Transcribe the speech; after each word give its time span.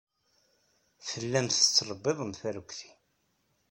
Tellamt 1.07 1.55
tettlebbiḍemt 1.63 2.41
arekti. 2.49 2.91